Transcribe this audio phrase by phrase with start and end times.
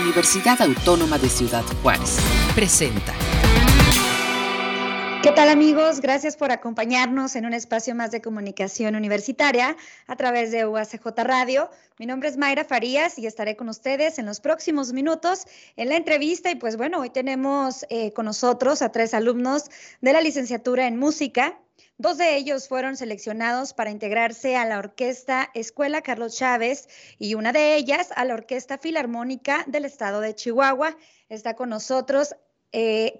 [0.00, 2.18] Universidad Autónoma de Ciudad Juárez.
[2.54, 3.14] Presenta.
[5.22, 6.00] ¿Qué tal amigos?
[6.00, 11.70] Gracias por acompañarnos en un espacio más de comunicación universitaria a través de UACJ Radio.
[11.98, 15.46] Mi nombre es Mayra Farías y estaré con ustedes en los próximos minutos
[15.76, 16.50] en la entrevista.
[16.50, 19.64] Y pues bueno, hoy tenemos eh, con nosotros a tres alumnos
[20.00, 21.58] de la licenciatura en música.
[21.98, 26.88] Dos de ellos fueron seleccionados para integrarse a la Orquesta Escuela Carlos Chávez
[27.18, 30.96] y una de ellas a la Orquesta Filarmónica del Estado de Chihuahua.
[31.28, 32.34] Está con nosotros
[32.72, 33.18] eh,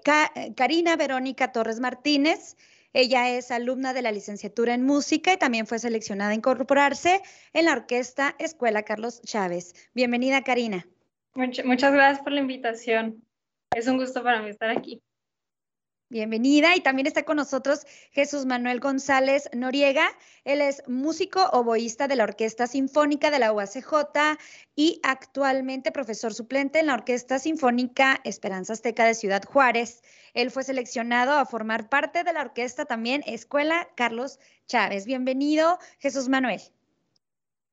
[0.55, 2.55] Karina Verónica Torres Martínez.
[2.93, 7.21] Ella es alumna de la licenciatura en música y también fue seleccionada a incorporarse
[7.53, 9.73] en la orquesta Escuela Carlos Chávez.
[9.93, 10.87] Bienvenida, Karina.
[11.35, 13.23] muchas gracias por la invitación.
[13.75, 15.01] Es un gusto para mí estar aquí.
[16.09, 20.07] Bienvenida y también está con nosotros Jesús Manuel González Noriega.
[20.45, 24.37] Él es músico oboísta de la Orquesta Sinfónica de la UACJ
[24.73, 30.01] y actualmente profesor suplente en la Orquesta Sinfónica Esperanza Azteca de Ciudad Juárez.
[30.33, 35.05] Él fue seleccionado a formar parte de la orquesta también Escuela Carlos Chávez.
[35.05, 36.61] Bienvenido, Jesús Manuel.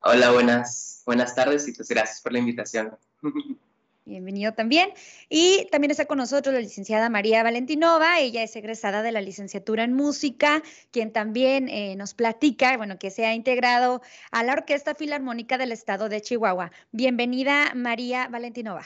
[0.01, 2.99] Hola, buenas, buenas tardes y pues gracias por la invitación.
[4.07, 4.91] Bienvenido también.
[5.31, 8.21] Y también está con nosotros la licenciada María Valentinova.
[8.21, 13.11] Ella es egresada de la licenciatura en música, quien también eh, nos platica, bueno, que
[13.11, 16.71] se ha integrado a la Orquesta Filarmónica del Estado de Chihuahua.
[16.93, 18.85] Bienvenida, María Valentinova.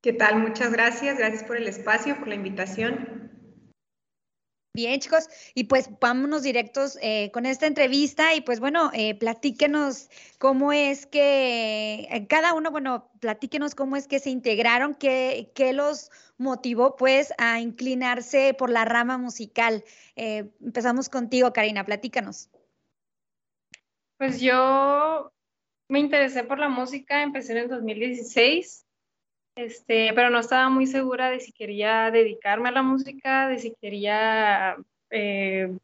[0.00, 0.38] ¿Qué tal?
[0.38, 1.18] Muchas gracias.
[1.18, 3.19] Gracias por el espacio, por la invitación.
[4.80, 10.08] Bien, chicos, y pues vámonos directos eh, con esta entrevista y pues bueno, eh, platíquenos
[10.38, 15.74] cómo es que eh, cada uno, bueno, platíquenos cómo es que se integraron, qué, qué
[15.74, 19.84] los motivó pues a inclinarse por la rama musical.
[20.16, 22.48] empezamos contigo, Karina, platícanos.
[24.16, 25.30] Pues yo
[25.88, 28.86] me interesé por la música, empecé en el 2016
[29.64, 33.74] este, pero no estaba muy segura de si quería dedicarme a la música, de si
[33.80, 34.76] quería
[35.10, 35.76] eh,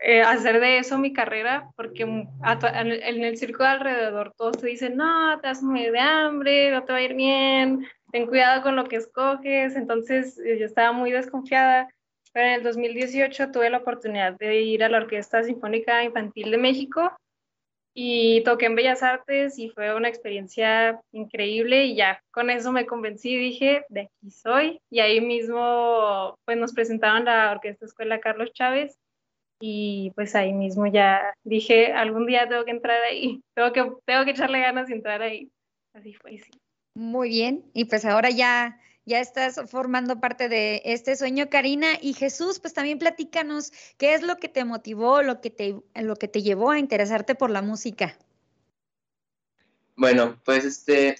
[0.00, 5.40] eh, hacer de eso mi carrera, porque en el círculo alrededor todos te dicen, no,
[5.40, 8.76] te vas a morir de hambre, no te va a ir bien, ten cuidado con
[8.76, 11.88] lo que escoges, entonces eh, yo estaba muy desconfiada,
[12.32, 16.58] pero en el 2018 tuve la oportunidad de ir a la Orquesta Sinfónica Infantil de
[16.58, 17.12] México
[17.94, 22.86] y toqué en Bellas Artes y fue una experiencia increíble y ya con eso me
[22.86, 28.52] convencí, dije, de aquí soy y ahí mismo pues nos presentaron la Orquesta Escuela Carlos
[28.52, 28.98] Chávez
[29.60, 34.24] y pues ahí mismo ya dije, algún día tengo que entrar ahí, tengo que, tengo
[34.24, 35.50] que echarle ganas y entrar ahí.
[35.94, 36.40] Así fue.
[36.96, 41.88] Muy bien, y pues ahora ya ya estás formando parte de este sueño, Karina.
[42.00, 46.16] Y Jesús, pues también platícanos qué es lo que te motivó, lo que te, lo
[46.16, 48.16] que te llevó a interesarte por la música.
[49.96, 51.16] Bueno, pues este,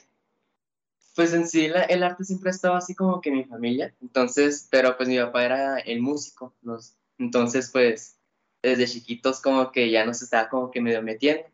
[1.15, 4.67] pues en sí el arte siempre ha estado así como que en mi familia, entonces,
[4.69, 6.53] pero pues mi papá era el músico,
[7.19, 8.19] entonces pues
[8.63, 11.45] desde chiquitos como que ya nos estaba como que medio metiendo.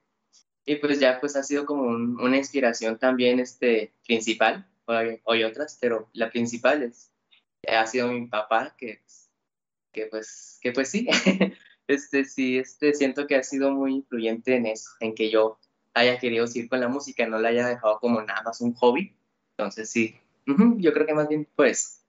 [0.65, 6.09] Y pues ya pues ha sido como una inspiración también este, principal hay, otras, pero
[6.13, 7.13] la principal es,
[7.69, 9.01] ha sido mi papá, que,
[9.93, 11.07] que, pues, que pues sí,
[11.87, 15.59] este, sí, este, siento que ha sido muy influyente en eso, en que yo
[15.95, 19.15] haya querido seguir con la música, no la haya dejado como nada más un hobby.
[19.57, 22.00] Entonces sí, yo creo que más bien pues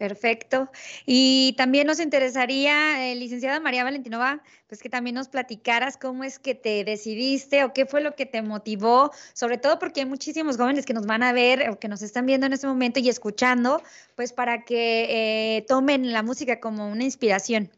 [0.00, 0.70] Perfecto.
[1.04, 6.38] Y también nos interesaría, eh, licenciada María Valentinova, pues que también nos platicaras cómo es
[6.38, 10.56] que te decidiste o qué fue lo que te motivó, sobre todo porque hay muchísimos
[10.56, 13.10] jóvenes que nos van a ver o que nos están viendo en este momento y
[13.10, 13.82] escuchando,
[14.16, 17.70] pues para que eh, tomen la música como una inspiración.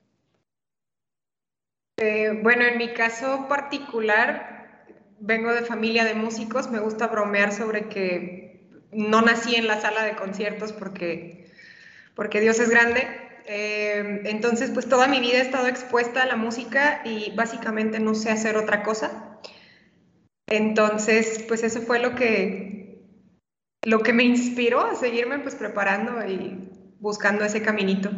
[1.97, 4.87] Eh, bueno, en mi caso particular,
[5.19, 10.04] vengo de familia de músicos, me gusta bromear sobre que no nací en la sala
[10.04, 11.41] de conciertos porque
[12.15, 13.06] porque Dios es grande.
[13.47, 18.15] Eh, entonces, pues toda mi vida he estado expuesta a la música y básicamente no
[18.15, 19.41] sé hacer otra cosa.
[20.47, 23.01] Entonces, pues eso fue lo que,
[23.84, 26.69] lo que me inspiró a seguirme pues preparando y
[27.01, 28.10] buscando ese caminito.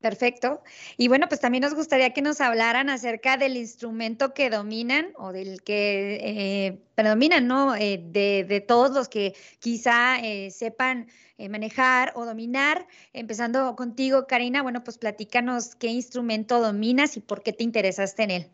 [0.00, 0.62] Perfecto.
[0.96, 5.32] Y bueno, pues también nos gustaría que nos hablaran acerca del instrumento que dominan o
[5.32, 7.74] del que eh, predominan, ¿no?
[7.74, 11.08] Eh, de, todos los que quizá eh, sepan
[11.50, 12.86] manejar o dominar.
[13.12, 18.30] Empezando contigo, Karina, bueno, pues platícanos qué instrumento dominas y por qué te interesaste en
[18.30, 18.46] él.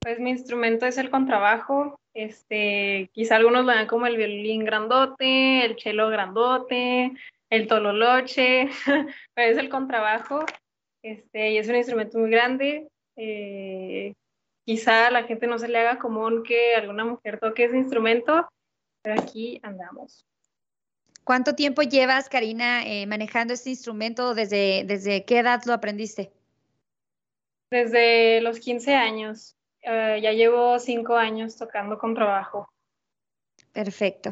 [0.00, 1.96] Pues mi instrumento es el contrabajo.
[2.14, 7.12] Este, quizá algunos lo vean como el violín grandote, el cello grandote,
[7.52, 8.62] el tololoche,
[9.36, 10.46] es el contrabajo,
[11.02, 12.88] este, y es un instrumento muy grande.
[13.16, 14.14] Eh,
[14.64, 18.48] quizá a la gente no se le haga común que alguna mujer toque ese instrumento,
[19.02, 20.24] pero aquí andamos.
[21.24, 24.34] ¿Cuánto tiempo llevas, Karina, eh, manejando este instrumento?
[24.34, 26.32] ¿Desde, ¿Desde qué edad lo aprendiste?
[27.70, 29.56] Desde los 15 años.
[29.82, 32.66] Eh, ya llevo cinco años tocando con trabajo.
[33.72, 34.30] Perfecto.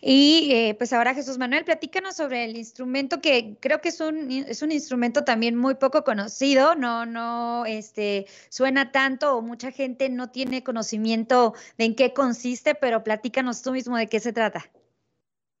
[0.00, 4.30] Y eh, pues ahora Jesús Manuel, platícanos sobre el instrumento que creo que es un,
[4.30, 10.08] es un instrumento también muy poco conocido, no, no este, suena tanto o mucha gente
[10.08, 14.70] no tiene conocimiento de en qué consiste, pero platícanos tú mismo de qué se trata.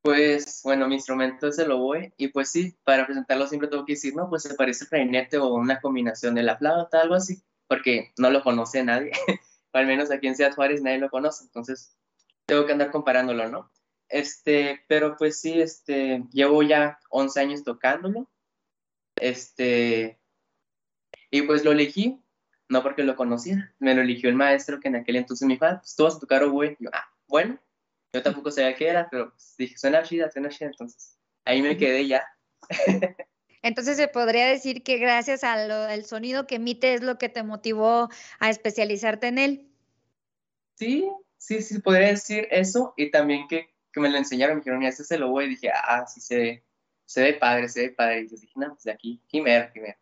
[0.02, 3.92] Pues bueno, mi instrumento es el oboe y pues sí, para presentarlo siempre tengo que
[3.92, 7.42] decir, no, pues se parece a clarinete o una combinación de la flauta, algo así,
[7.66, 9.12] porque no lo conoce nadie,
[9.74, 11.94] al menos aquí en Ciudad Juárez nadie lo conoce, entonces
[12.46, 13.70] tengo que andar comparándolo, ¿no?
[14.10, 18.28] Este, pero pues sí, este, llevo ya 11 años tocándolo,
[19.16, 20.20] este,
[21.30, 22.20] y pues lo elegí,
[22.68, 25.64] no porque lo conociera, me lo eligió el maestro que en aquel entonces me dijo,
[25.64, 27.58] ah, pues tú vas a tocar oboe, y yo, ah, bueno,
[28.12, 31.76] yo tampoco sabía qué era, pero pues, dije, suena chida, suena chida, entonces ahí me
[31.76, 32.26] quedé ya.
[33.62, 38.08] Entonces se podría decir que gracias al, sonido que emite es lo que te motivó
[38.38, 39.70] a especializarte en él.
[40.76, 44.82] Sí, sí, sí, podría decir eso y también que, que me lo enseñaron, me dijeron,
[44.82, 46.64] ya este se lo voy y dije, ah, sí, se ve,
[47.04, 48.22] se ve padre, se ve padre.
[48.22, 49.98] Y yo dije, no, pues de aquí, quimera, quimera.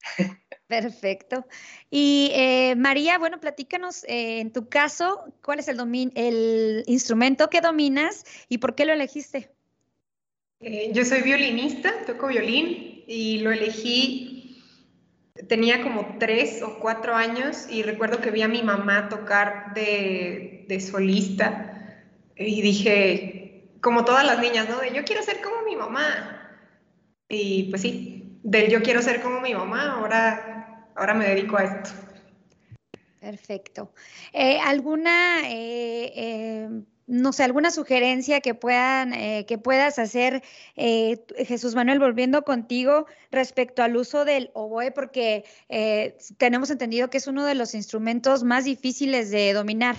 [0.66, 1.46] Perfecto.
[1.90, 5.78] Y eh, María, bueno, platícanos eh, en tu caso, ¿cuál es el,
[6.14, 9.50] el instrumento que dominas y por qué lo elegiste?
[10.60, 14.62] Eh, yo soy violinista, toco violín y lo elegí,
[15.48, 20.64] tenía como tres o cuatro años y recuerdo que vi a mi mamá tocar de,
[20.66, 21.75] de solista
[22.36, 24.78] y dije, como todas las niñas, ¿no?
[24.78, 26.58] De yo quiero ser como mi mamá.
[27.28, 30.56] Y pues sí, del yo quiero ser como mi mamá, ahora
[30.96, 31.90] ahora me dedico a esto.
[33.20, 33.92] Perfecto.
[34.32, 36.68] Eh, ¿Alguna, eh, eh,
[37.06, 39.12] no sé, alguna sugerencia que, puedan,
[39.44, 40.42] que puedas hacer,
[40.76, 44.90] Jesús Manuel, volviendo contigo respecto al uso del oboe?
[44.90, 45.44] Porque
[46.36, 49.96] tenemos entendido que es uno de los instrumentos más difíciles de dominar.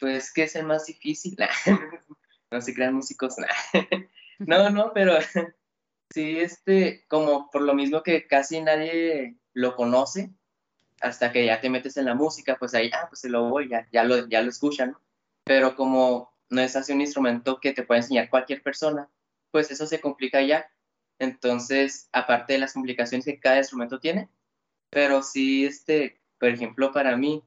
[0.00, 1.36] Pues, ¿qué es el más difícil?
[2.50, 3.36] no se crean músicos.
[4.38, 5.14] no, no, pero
[6.12, 10.30] sí, este, como por lo mismo que casi nadie lo conoce
[11.00, 13.68] hasta que ya te metes en la música, pues ahí, ah, pues se lo voy,
[13.68, 15.00] ya, ya, lo, ya lo escuchan, ¿no?
[15.44, 19.08] Pero como no es así un instrumento que te puede enseñar cualquier persona,
[19.50, 20.70] pues eso se complica ya.
[21.18, 24.28] Entonces, aparte de las complicaciones que cada instrumento tiene,
[24.90, 27.44] pero sí, este, por ejemplo, para mí,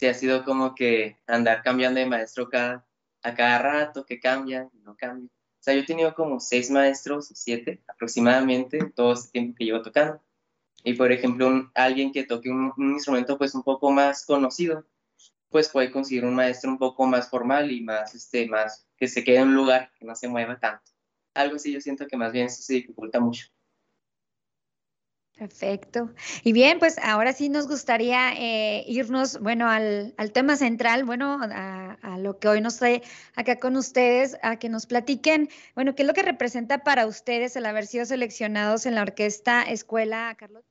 [0.00, 2.86] sí ha sido como que andar cambiando de maestro cada,
[3.22, 5.28] a cada rato, que cambia no cambia.
[5.28, 9.82] O sea, yo he tenido como seis maestros, siete aproximadamente, todo este tiempo que llevo
[9.82, 10.18] tocando.
[10.84, 14.86] Y por ejemplo, alguien que toque un, instrumento pues un poco más conocido,
[15.50, 19.22] pues puede conseguir un maestro un poco más formal y más, este, más que se
[19.22, 20.92] quede en un lugar, que no se mueva tanto.
[21.34, 23.48] Algo así yo siento que más bien eso se dificulta mucho.
[25.40, 26.10] Perfecto.
[26.44, 31.40] Y bien, pues ahora sí nos gustaría eh, irnos, bueno, al, al, tema central, bueno,
[31.42, 33.02] a, a, lo que hoy nos trae
[33.36, 37.56] acá con ustedes, a que nos platiquen, bueno, qué es lo que representa para ustedes
[37.56, 40.69] el haber sido seleccionados en la Orquesta Escuela Carlos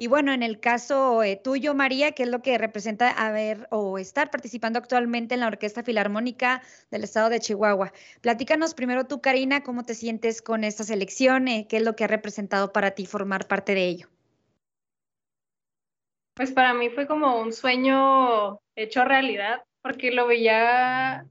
[0.00, 3.98] y bueno, en el caso eh, tuyo, María, ¿qué es lo que representa haber o
[3.98, 6.62] estar participando actualmente en la Orquesta Filarmónica
[6.92, 7.92] del Estado de Chihuahua?
[8.20, 12.04] Platícanos primero tú, Karina, cómo te sientes con esta selección, eh, qué es lo que
[12.04, 14.08] ha representado para ti formar parte de ello.
[16.34, 21.26] Pues para mí fue como un sueño hecho realidad, porque lo veía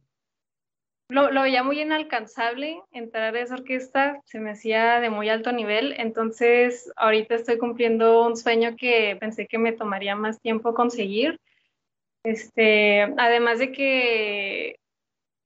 [1.10, 5.52] lo, lo, veía muy inalcanzable entrar a esa orquesta, se me hacía de muy alto
[5.52, 11.40] nivel, entonces ahorita estoy cumpliendo un sueño que pensé que me tomaría más tiempo conseguir.
[12.24, 14.80] Este, además de que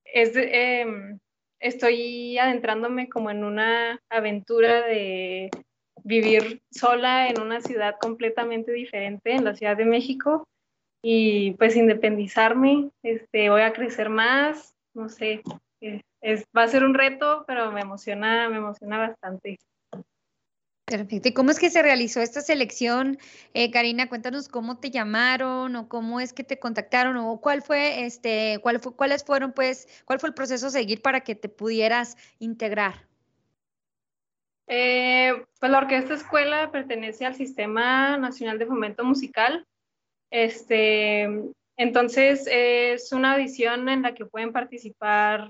[0.06, 1.20] es em,
[1.60, 5.52] estoy adentrándome como en una aventura de
[6.04, 10.48] vivir sola en una ciudad completamente diferente, en la Ciudad de México,
[11.04, 15.42] y pues independizarme, este, voy a crecer más, no sé,
[15.82, 19.58] eh, es, va a ser un reto, pero me emociona, me emociona bastante.
[20.86, 21.30] Perfecto.
[21.30, 23.18] ¿Y cómo es que se realizó esta selección?
[23.54, 28.06] Eh, Karina, cuéntanos cómo te llamaron o cómo es que te contactaron o cuál fue,
[28.06, 31.48] este, cuál fue, cuáles fueron, pues, cuál fue el proceso a seguir para que te
[31.48, 33.08] pudieras integrar.
[34.68, 39.66] Eh, pues la Orquesta Escuela pertenece al Sistema Nacional de Fomento Musical.
[40.30, 41.28] Este,
[41.78, 45.50] entonces, es una audición en la que pueden participar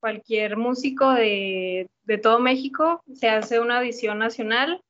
[0.00, 1.88] cualquier músico de,
[2.22, 3.02] todo México.
[3.14, 4.82] Se hace una audición nacional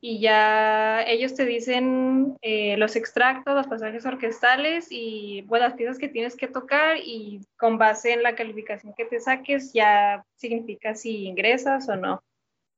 [0.00, 5.98] y ya ellos te dicen eh, los extractos, los pasajes orquestales y pues, las piezas
[5.98, 10.94] que tienes que tocar y con base en la calificación que te saques ya significa
[10.94, 12.22] si ingresas o no.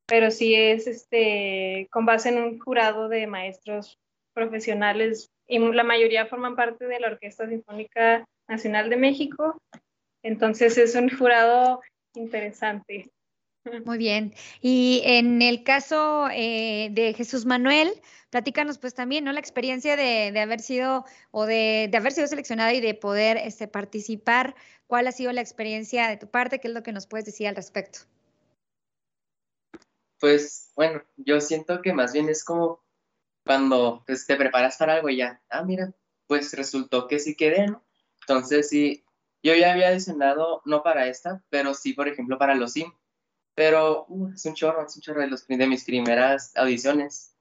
[0.06, 3.98] Pero sí es este, con base en un jurado de maestros
[4.34, 9.58] profesionales y la mayoría forman parte de la Orquesta Sinfónica Nacional de México.
[10.22, 11.80] Entonces es un jurado
[12.14, 13.10] interesante.
[13.84, 14.34] Muy bien.
[14.60, 17.90] Y en el caso eh, de Jesús Manuel,
[18.28, 19.32] platícanos pues también, ¿no?
[19.32, 24.54] La experiencia de, haber sido o de, haber sido seleccionado y de poder este, participar.
[24.86, 26.58] ¿Cuál ha sido la experiencia de tu parte?
[26.58, 28.00] ¿Qué es lo que nos puedes decir al respecto?
[30.20, 32.83] Pues bueno, yo siento que más bien es como
[33.44, 35.92] cuando pues, te preparas para algo y ya, ah, mira,
[36.26, 37.84] pues resultó que sí quedé, ¿no?
[38.20, 39.04] Entonces sí,
[39.42, 42.92] yo ya había diseñado, no para esta, pero sí, por ejemplo, para los SIM
[43.54, 47.34] pero uh, es un chorro, es un chorro de, los, de mis primeras audiciones.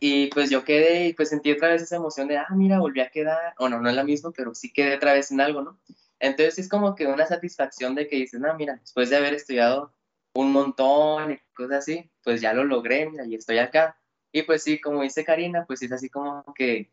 [0.00, 3.00] Y pues yo quedé y pues sentí otra vez esa emoción de, ah, mira, volví
[3.00, 3.54] a quedar.
[3.58, 5.80] Bueno, no es la misma, pero sí quedé otra vez en algo, ¿no?
[6.20, 9.92] Entonces es como que una satisfacción de que dices, no, mira, después de haber estudiado
[10.34, 13.96] un montón y cosas así, pues ya lo logré, mira, y estoy acá.
[14.32, 16.90] Y pues sí, como dice Karina, pues es así como que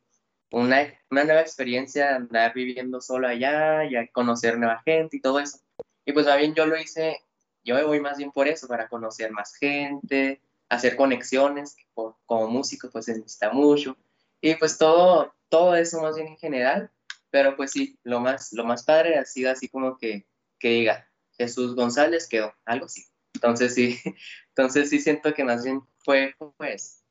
[0.52, 5.60] una, una nueva experiencia, andar viviendo solo allá, y conocer nueva gente y todo eso.
[6.06, 7.26] Y pues también yo lo hice
[7.66, 10.40] yo me voy más bien por eso, para conocer más gente,
[10.70, 11.84] hacer conexiones, que
[12.26, 13.98] como músico pues se necesita mucho,
[14.40, 16.92] y pues todo, todo eso más bien en general,
[17.32, 20.28] pero pues sí, lo más, lo más padre ha sido así como que,
[20.60, 23.04] que diga, Jesús González quedó, algo así.
[23.34, 24.00] Entonces sí,
[24.50, 27.04] entonces sí siento que más bien fue pues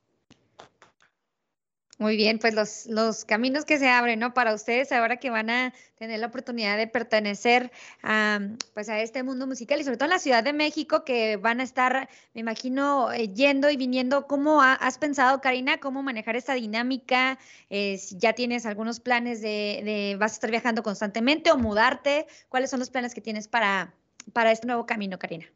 [2.05, 4.35] muy bien, pues los, los caminos que se abren, ¿no?
[4.35, 8.41] Para ustedes ahora que van a tener la oportunidad de pertenecer a,
[8.75, 11.61] pues a este mundo musical y sobre todo en la Ciudad de México que van
[11.61, 14.27] a estar, me imagino, eh, yendo y viniendo.
[14.27, 17.39] ¿Cómo has pensado, Karina, cómo manejar esta dinámica?
[17.71, 22.27] Eh, si ya tienes algunos planes de, de, vas a estar viajando constantemente o mudarte.
[22.51, 23.95] ¿Cuáles son los planes que tienes para,
[24.35, 25.47] para este nuevo camino, Karina?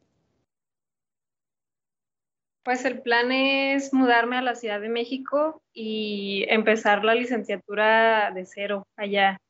[2.68, 8.44] Pues el plan es mudarme a la Ciudad de México y empezar la licenciatura de
[8.44, 9.40] cero allá.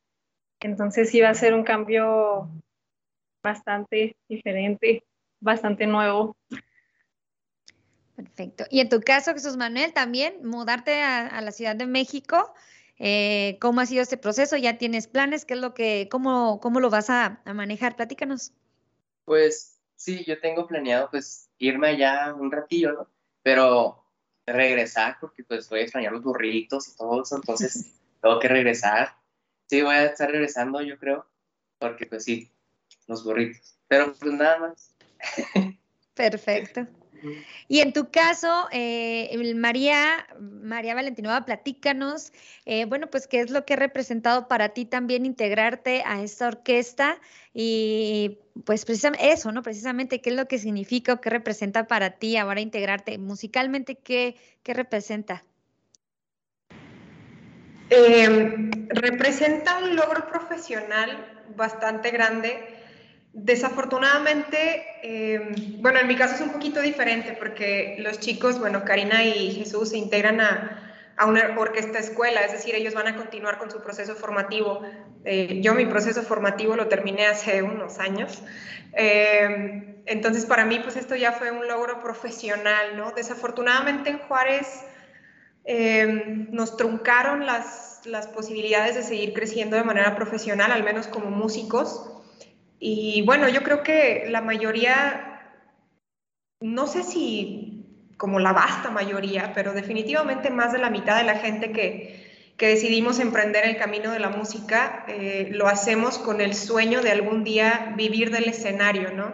[0.60, 2.48] Entonces sí va a ser un cambio
[3.42, 5.02] bastante diferente,
[5.40, 6.36] bastante nuevo.
[8.14, 8.66] Perfecto.
[8.70, 12.54] Y en tu caso, Jesús Manuel, también mudarte a, la Ciudad de México.
[13.00, 14.56] Eh, ¿Cómo ha sido este proceso?
[14.56, 15.44] ¿Ya tienes planes?
[15.44, 17.96] ¿Qué es lo que, cómo, cómo lo vas a, a manejar?
[17.96, 18.52] Platícanos.
[19.24, 23.08] Pues sí, yo tengo planeado pues irme allá un ratillo, ¿no?
[23.42, 24.04] Pero
[24.46, 29.16] regresar, porque pues voy a extrañar los burritos y todo eso, entonces tengo que regresar.
[29.66, 31.26] Sí, voy a estar regresando, yo creo,
[31.78, 32.50] porque pues sí,
[33.06, 33.78] los burritos.
[33.86, 34.96] Pero pues nada más.
[36.14, 36.86] Perfecto.
[37.68, 42.32] Y en tu caso, eh, María, María Valentinova, platícanos,
[42.64, 46.48] eh, bueno, pues qué es lo que ha representado para ti también integrarte a esta
[46.48, 47.20] orquesta
[47.52, 49.62] y pues precisamente eso, ¿no?
[49.62, 54.36] Precisamente qué es lo que significa o qué representa para ti ahora integrarte musicalmente, qué,
[54.62, 55.44] qué representa.
[57.90, 62.77] Em, representa un logro profesional bastante grande
[63.32, 69.24] Desafortunadamente, em, bueno, en mi caso es un poquito diferente porque los chicos, bueno, Karina
[69.24, 70.84] y Jesús se integran a,
[71.26, 74.82] una orquesta escuela, es decir, ellos van a continuar con su proceso formativo.
[75.24, 78.42] Eh, yo mi proceso formativo lo terminé hace unos años.
[78.92, 83.10] Em, entonces, para mí, pues esto ya fue un logro profesional, ¿no?
[83.12, 84.84] Desafortunadamente en Juárez
[85.64, 91.30] em, nos truncaron las, las posibilidades de seguir creciendo de manera profesional, al menos como
[91.30, 92.17] músicos.
[92.78, 95.42] Y bueno, yo creo que la mayoría,
[96.60, 97.68] no sé si
[98.18, 102.26] como la vasta mayoría, pero definitivamente más de la mitad de la gente que,
[102.58, 107.44] decidimos emprender el camino de la música, eh, lo hacemos con el sueño de algún
[107.44, 109.32] día vivir del escenario, ¿no?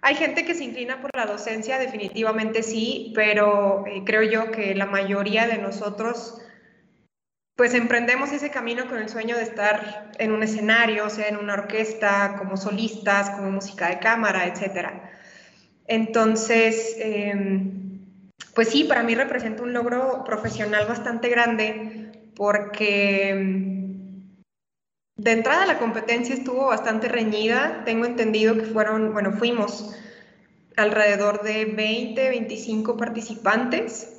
[0.00, 4.76] Hay gente que se inclina por la docencia, definitivamente sí, pero eh, creo yo que
[4.76, 6.40] la mayoría de nosotros
[7.56, 11.36] pues emprendemos ese camino con el sueño de estar en un escenario, o sea, en
[11.36, 14.88] una orquesta, como solistas, como música de cámara, etc.
[15.86, 18.08] Entonces, em,
[18.54, 24.42] pues sí, para mí representa un logro profesional bastante grande porque em,
[25.16, 27.82] de entrada la competencia estuvo bastante reñida.
[27.84, 29.94] Tengo entendido que fueron, bueno, fuimos
[30.76, 34.11] alrededor de 20, 25 participantes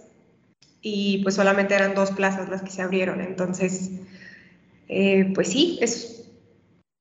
[0.84, 3.22] y pues solamente eran dos plazas las que se abrieron.
[3.22, 3.90] Entonces,
[4.90, 6.23] eh, pues sí, es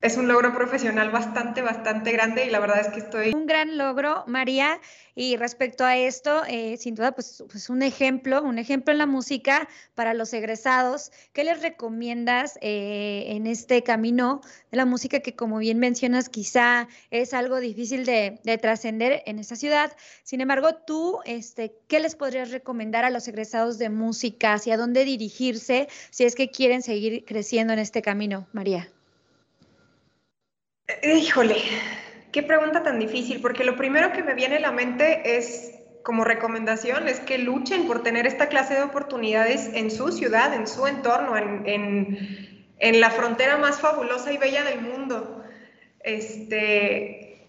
[0.02, 3.32] es un logro profesional bastante, bastante grande y la verdad es que estoy...
[3.32, 4.80] Un gran logro, María.
[5.14, 9.06] Y respecto a esto, eh, sin duda, pues, pues, un ejemplo, un ejemplo en la
[9.06, 11.12] música para los egresados.
[11.32, 14.40] ¿Qué les recomiendas eh, en este camino
[14.72, 19.38] de la música que, como bien mencionas, quizá es algo difícil de, de trascender en
[19.38, 19.92] esta ciudad?
[20.24, 24.54] Sin embargo, tú, este, ¿qué les podrías recomendar a los egresados de música?
[24.54, 28.88] ¿Hacia dónde dirigirse si es que quieren seguir creciendo en este camino, María?
[31.02, 31.56] Híjole,
[32.32, 36.24] qué pregunta tan difícil, porque lo primero que me viene a la mente es, como
[36.24, 40.86] recomendación, es que luchen por tener esta clase de oportunidades en su ciudad, en su
[40.86, 45.44] entorno, en, la frontera más fabulosa y bella del mundo.
[46.00, 47.46] Este,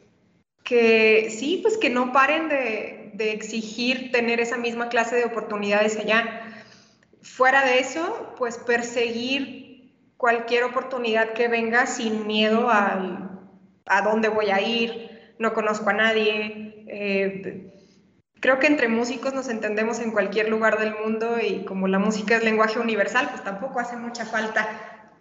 [0.64, 5.98] que sí, pues que no paren de, de exigir tener esa misma clase de oportunidades
[5.98, 6.42] allá.
[7.24, 13.33] Fuera de eso, pues perseguir cualquier oportunidad que venga sin miedo al
[13.86, 16.86] a dónde voy a ir, no conozco a nadie.
[16.88, 17.72] Eh,
[18.40, 22.36] creo que entre músicos nos entendemos en cualquier lugar del mundo y como la música
[22.36, 25.12] es lenguaje universal, pues tampoco hace mucha falta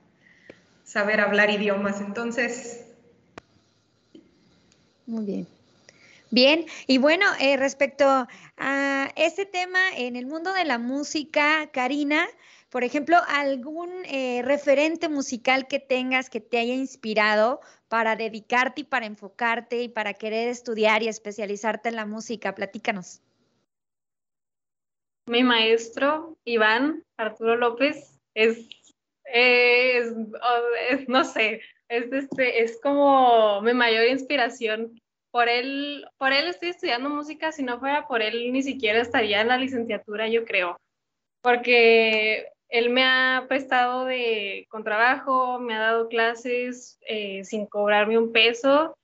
[0.84, 2.00] saber hablar idiomas.
[2.00, 2.86] Entonces...
[5.06, 5.46] Muy bien.
[6.30, 8.26] Bien, y bueno, eh, respecto
[8.56, 12.26] a este tema en el mundo de la música, Karina,
[12.72, 18.84] por ejemplo, algún eh, referente musical que tengas que te haya inspirado para dedicarte y
[18.84, 22.54] para enfocarte y para querer estudiar y especializarte en la música.
[22.54, 23.20] Platícanos.
[25.28, 28.66] Mi maestro, Iván Arturo López, es,
[31.08, 31.60] no sé,
[31.90, 34.98] es, este, es como mi mayor inspiración.
[35.30, 39.42] Por él, por él estoy estudiando música, si no fuera por él ni siquiera estaría
[39.42, 40.78] en la licenciatura, yo creo.
[41.42, 48.32] Porque él me ha prestado de contrabajo, me ha dado clases eh, sin cobrarme un
[48.32, 48.96] peso,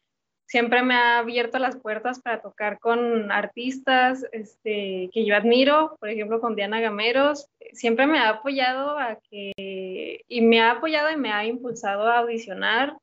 [0.46, 6.08] siempre me ha abierto las puertas para tocar con artistas este, que yo admiro, por
[6.08, 11.16] ejemplo con Diana Gameros, siempre me ha apoyado a que, y me ha apoyado y
[11.16, 12.96] me ha impulsado a audicionar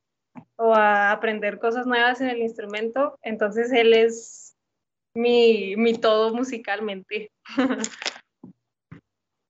[0.55, 4.55] o a aprender cosas nuevas en el instrumento, entonces él es
[5.13, 7.29] mi, mi todo musicalmente.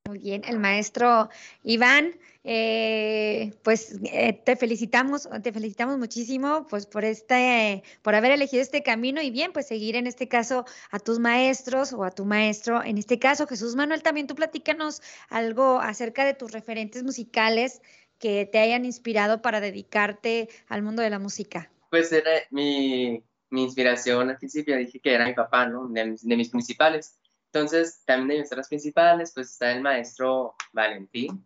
[0.08, 1.30] Muy bien, el maestro
[1.64, 8.62] Iván, eh, pues eh, te felicitamos, te felicitamos muchísimo pues por este, por haber elegido
[8.62, 12.24] este camino y bien, pues seguir en este caso a tus maestros o a tu
[12.24, 17.82] maestro, en este caso Jesús Manuel, también tú platícanos algo acerca de tus referentes musicales
[18.20, 21.72] que te hayan inspirado para dedicarte al mundo de la música.
[21.90, 25.88] Pues era mi, inspiración al principio, dije que era mi papá, ¿no?
[25.88, 27.18] de mis principales
[27.56, 31.42] entonces, también de mis otras principales, pues está el maestro Valentín,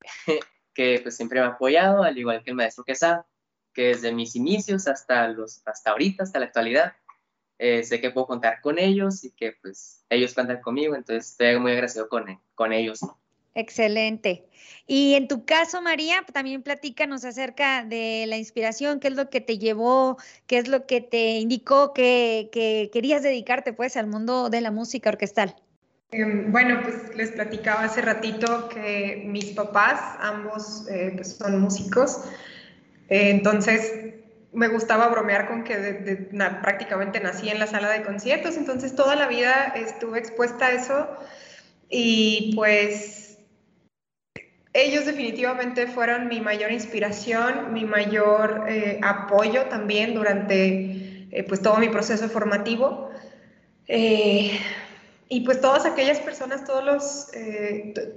[0.74, 3.26] que pues siempre me ha apoyado, al igual que el maestro Quesada,
[3.72, 6.92] que desde mis inicios hasta, los, hasta ahorita, hasta la actualidad,
[7.58, 11.58] eh, sé que puedo contar con ellos y que pues ellos cuentan conmigo, entonces estoy
[11.58, 13.00] muy agradecido con, con ellos.
[13.56, 14.44] Excelente.
[14.86, 19.40] Y en tu caso, María, también platícanos acerca de la inspiración, qué es lo que
[19.40, 22.50] te llevó, qué es lo que te indicó que,
[22.92, 25.56] querías dedicarte pues al mundo de la música orquestal.
[26.10, 32.20] Em, bueno, pues les platicaba hace ratito que mis papás, ambos eh, pues son músicos,
[33.08, 33.90] eh, entonces
[34.52, 36.28] me gustaba bromear con que
[36.62, 41.08] prácticamente nací en la sala de conciertos, entonces toda la vida estuve expuesta a eso
[41.88, 43.25] y pues
[44.76, 51.78] ellos definitivamente fueron mi mayor inspiración, mi mayor eh, apoyo también durante eh, pues todo
[51.78, 53.10] mi proceso formativo.
[53.88, 54.60] Eh,
[55.30, 57.30] y pues todas aquellas personas, todos los,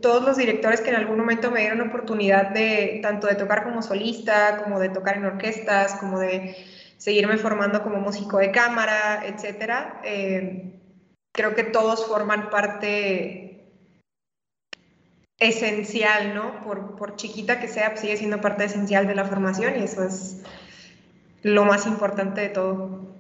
[0.02, 3.82] todos los directores que en algún momento me dieron oportunidad de tanto de tocar como
[3.82, 6.56] solista, como de tocar en orquestas, como de
[6.98, 10.02] seguirme formando como músico de cámara, etcétera,
[11.32, 13.49] creo que todos forman parte
[15.39, 16.63] esencial, ¿no?
[16.63, 20.04] Por, por chiquita que sea, pues sigue siendo parte esencial de la formación y eso
[20.04, 20.41] es
[21.43, 23.18] lo más importante de todo.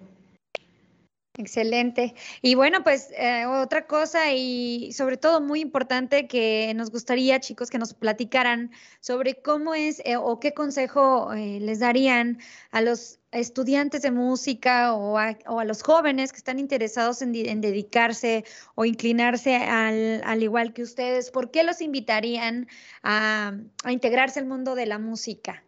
[1.39, 2.15] Excelente.
[2.41, 7.69] Y bueno, pues eh, otra cosa y sobre todo muy importante que nos gustaría, chicos,
[7.69, 12.39] que nos platicaran sobre cómo es eh, o qué consejo eh, les darían
[12.71, 18.43] a los estudiantes de música o a, los jóvenes que están interesados en, dedicarse
[18.75, 21.31] o inclinarse al, al, igual que ustedes.
[21.31, 22.67] ¿Por qué los invitarían
[23.01, 23.53] a,
[23.85, 25.63] a integrarse al mundo de la música?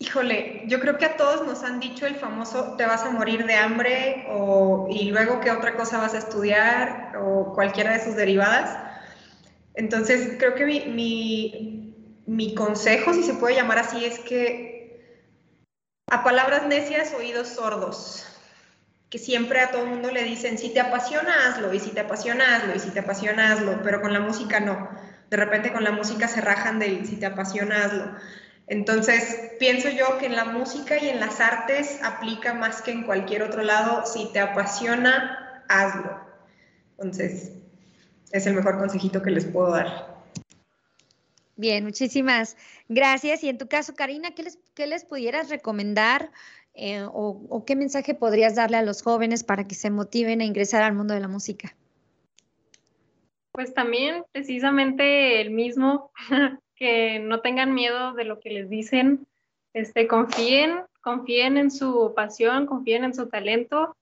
[0.00, 3.44] Híjole, yo creo que a todos nos han dicho el famoso te vas a morir
[3.46, 8.16] de hambre o, y luego qué otra cosa vas a estudiar o cualquiera de sus
[8.16, 8.80] derivadas.
[9.74, 11.92] Entonces, creo que mi,
[12.26, 14.68] mi consejo, si se puede llamar así, es que
[16.10, 18.26] A palabras necias, oídos sordos.
[19.10, 22.56] Que siempre a todo mundo le dicen, si te apasiona, hazlo, y si te apasiona,
[22.56, 24.88] hazlo, y si te apasiona, hazlo, pero con la música no.
[25.30, 28.10] De repente con la música se rajan de si te apasiona, hazlo.
[28.70, 33.02] Entonces, pienso yo que en la música y en las artes aplica más que en
[33.02, 36.20] cualquier otro lado, si te apasiona, hazlo.
[36.92, 37.50] Entonces,
[38.30, 40.22] es el mejor consejito que les puedo dar.
[41.56, 42.56] Bien, muchísimas
[42.88, 43.42] gracias.
[43.42, 46.30] Y en tu caso, Karina, ¿qué les, qué les pudieras recomendar
[46.74, 50.44] eh, o, o, qué mensaje podrías darle a los jóvenes para que se motiven a
[50.44, 51.74] ingresar al mundo de la música?
[53.50, 56.12] Pues también precisamente el mismo,
[56.80, 59.26] que no tengan miedo de lo que les dicen,
[59.74, 63.94] este, confíen, confíen en su pasión, confíen en su talento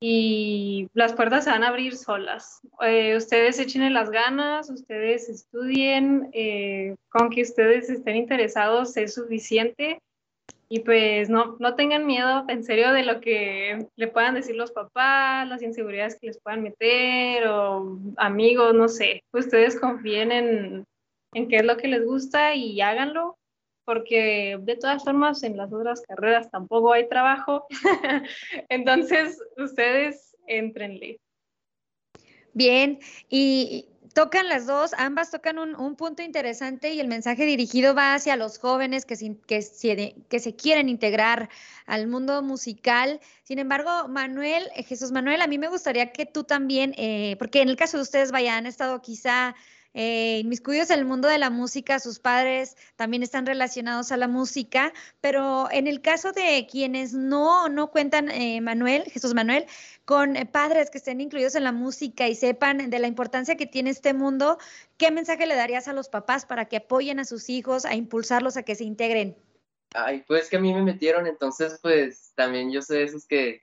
[0.00, 2.60] y las puertas se van a abrir solas.
[2.82, 10.00] Eh, ustedes echen las ganas, ustedes estudien, eh, con que ustedes estén interesados es suficiente
[10.68, 14.72] y pues no, no tengan miedo en serio de lo que le puedan decir los
[14.72, 19.22] papás, las inseguridades que les puedan meter o amigos, no sé.
[19.32, 20.84] Ustedes confíen en,
[21.34, 23.38] en qué es lo que les gusta y háganlo
[23.88, 27.66] porque de todas formas en las otras carreras tampoco hay trabajo.
[28.68, 31.18] Entonces, ustedes entrenle.
[32.52, 32.98] Bien,
[33.30, 38.14] y tocan las dos, ambas tocan un, un, punto interesante y el mensaje dirigido va
[38.14, 41.48] hacia los jóvenes que se, que, se, que se quieren integrar
[41.86, 43.20] al mundo musical.
[43.42, 47.62] Sin embargo, Manuel, eh, Jesús Manuel, a mí me gustaría que tú también, eh, porque
[47.62, 49.54] en el caso de ustedes, vaya, han estado quizá
[49.94, 54.28] eh, inmiscuidos en el mundo de la música, sus padres también están relacionados a la
[54.28, 59.66] música, pero en el caso de quienes no, no cuentan, eh, Manuel, Jesús Manuel,
[60.04, 63.66] con eh, padres que estén incluidos en la música y sepan de la importancia que
[63.66, 64.58] tiene este mundo,
[64.98, 68.56] ¿qué mensaje le darías a los papás para que apoyen a sus hijos, a impulsarlos
[68.56, 69.36] a que se integren?
[69.94, 73.62] Ay, pues que a mí me metieron, entonces pues también yo de esos que,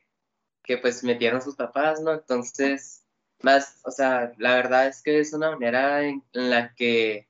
[0.64, 2.12] que pues metieron sus papás, ¿no?
[2.12, 3.05] Entonces
[3.46, 7.30] más, o sea, la verdad es que es una manera en, la que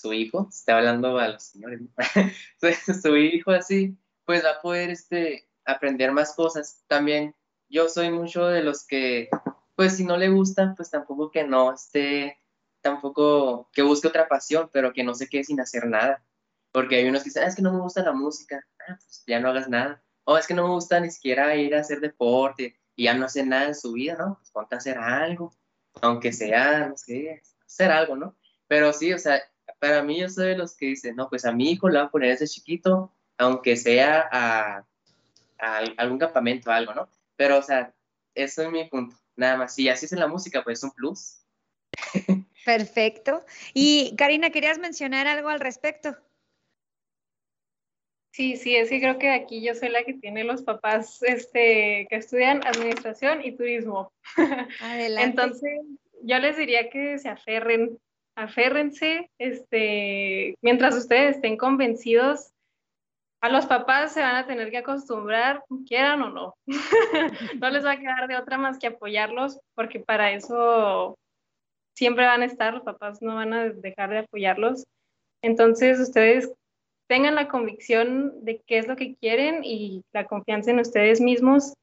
[0.00, 1.80] su hijo, está hablando a los señores,
[3.02, 6.82] su hijo así, pues va a poder este, aprender más cosas.
[6.88, 7.34] También
[7.68, 9.28] yo soy mucho de los que,
[9.76, 12.38] pues si no le gusta, pues tampoco que no esté,
[12.80, 16.24] tampoco que busque otra pasión, pero que no se quede sin hacer nada.
[16.72, 19.22] Porque hay unos que dicen, ah, es que no me gusta la música, ah, pues
[19.26, 20.02] ya no hagas nada.
[20.24, 23.26] O es que no me gusta ni siquiera ir a hacer deporte, y ya no
[23.26, 24.36] hace nada en su vida, ¿no?
[24.38, 25.52] Pues ponte a hacer algo,
[26.00, 28.36] aunque sea, no sé, hacer algo, ¿no?
[28.66, 29.42] Pero sí, o sea,
[29.78, 32.06] para mí yo soy de los que dicen, no, pues a mi hijo le van
[32.06, 34.86] a poner ese chiquito, aunque sea a,
[35.58, 37.08] a algún campamento, algo, ¿no?
[37.36, 37.94] Pero, o sea,
[38.34, 39.74] eso es mi punto, nada más.
[39.74, 41.38] Si así es en la música, pues es un plus.
[42.64, 43.44] Perfecto.
[43.74, 46.16] Y Karina, ¿querías mencionar algo al respecto?
[48.32, 52.06] Sí, sí, es que creo que aquí yo soy la que tiene los papás este,
[52.08, 54.10] que estudian administración y turismo.
[54.80, 55.28] Adelante.
[55.28, 55.80] Entonces,
[56.22, 57.98] yo les diría que se aferren,
[58.34, 62.52] aférrense, este, mientras ustedes estén convencidos,
[63.42, 66.54] a los papás se van a tener que acostumbrar, quieran o no.
[67.60, 71.18] no les va a quedar de otra más que apoyarlos, porque para eso
[71.94, 74.84] siempre van a estar, los papás no van a dejar de apoyarlos.
[75.42, 76.50] Entonces, ustedes
[77.08, 81.74] tengan la convicción de qué es lo que quieren y la confianza en ustedes mismos.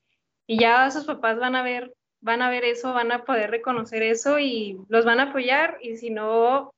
[0.48, 4.04] Y ya sus papás van a ver van a ver eso, van a poder reconocer
[4.04, 5.78] eso y los van a apoyar.
[5.82, 6.74] Y si no,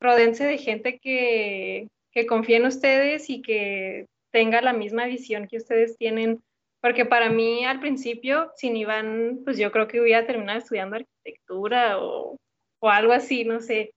[0.00, 5.58] rodense de gente que, que confíe en ustedes y que tenga la misma visión que
[5.58, 6.42] ustedes tienen,
[6.80, 11.98] porque para mí al principio, sin Iván, pues yo creo que hubiera terminado estudiando arquitectura
[11.98, 12.36] o,
[12.80, 13.92] o algo así, no sé,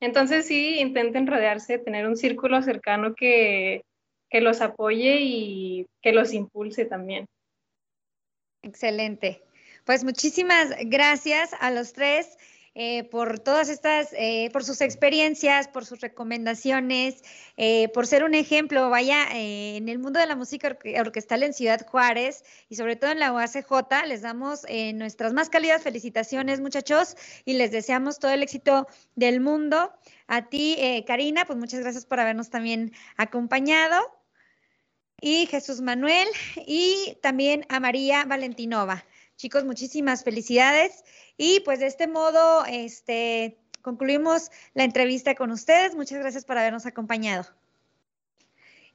[0.00, 3.82] entonces sí, intenten rodearse, tener un círculo cercano que,
[4.30, 7.26] que los apoye y que los impulse también.
[8.62, 9.42] Excelente.
[9.84, 12.36] Pues muchísimas gracias a los tres.
[12.78, 17.24] Eh, por todas estas, eh, por sus experiencias, por sus recomendaciones,
[17.56, 21.86] eh, por ser un ejemplo, vaya, en el mundo de la música orquestal en Ciudad
[21.86, 27.54] Juárez y sobre todo en la UACJ, les damos nuestras más cálidas felicitaciones, muchachos, y
[27.54, 29.94] les deseamos todo el éxito del mundo.
[30.26, 33.96] A ti, Karina, pues muchas gracias por habernos también acompañado.
[35.18, 36.28] Y Jesús Manuel
[36.66, 39.06] y también a María Valentinova.
[39.36, 41.04] Chicos, muchísimas felicidades.
[41.36, 45.94] Y pues de este modo, este, concluimos la entrevista con ustedes.
[45.94, 47.46] Muchas gracias por habernos acompañado.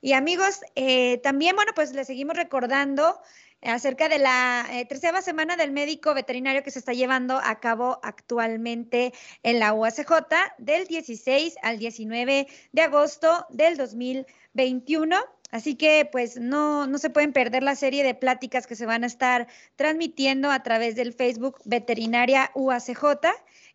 [0.02, 3.22] Y amigos, eh, también, bueno, pues les seguimos recordando
[3.62, 8.00] acerca de la eh, tercera semana del médico veterinario que se está llevando a cabo
[8.02, 10.12] actualmente en la UACJ
[10.58, 15.16] del 16 al 19 de agosto del 2021.
[15.52, 19.04] Así que pues no, no se pueden perder la serie de pláticas que se van
[19.04, 23.04] a estar transmitiendo a través del Facebook Veterinaria UACJ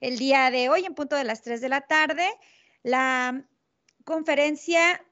[0.00, 2.26] el día de hoy en punto de las 3 de la tarde.
[2.82, 3.44] La
[4.04, 5.04] conferencia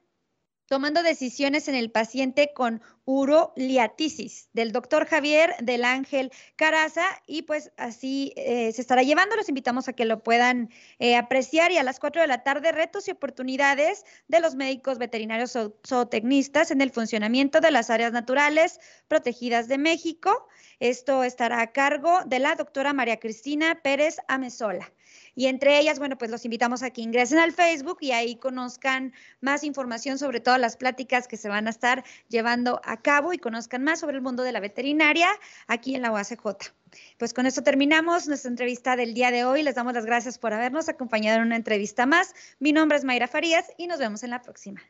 [0.67, 7.71] tomando decisiones en el paciente con uroliatisis del doctor Javier del Ángel Caraza y pues
[7.77, 9.35] así eh, se estará llevando.
[9.35, 12.71] Los invitamos a que lo puedan eh, apreciar y a las 4 de la tarde
[12.71, 18.79] retos y oportunidades de los médicos veterinarios zootecnistas en el funcionamiento de las áreas naturales
[19.07, 20.47] protegidas de México.
[20.79, 24.91] Esto estará a cargo de la doctora María Cristina Pérez Amezola.
[25.35, 29.13] Y entre ellas, bueno, pues los invitamos a que ingresen al Facebook y ahí conozcan
[29.41, 33.37] más información sobre todas las pláticas que se van a estar llevando a cabo y
[33.37, 35.27] conozcan más sobre el mundo de la veterinaria
[35.67, 36.71] aquí en la UACJ.
[37.17, 39.63] Pues con esto terminamos nuestra entrevista del día de hoy.
[39.63, 42.33] Les damos las gracias por habernos acompañado en una entrevista más.
[42.59, 44.81] Mi nombre es Mayra Farías y nos vemos en la próxima.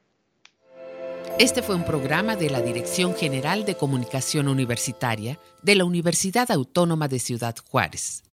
[1.40, 7.10] Este fue un programa de la Dirección General de Comunicación Universitaria de la Universidad Autónoma
[7.10, 8.26] de Ciudad Juárez.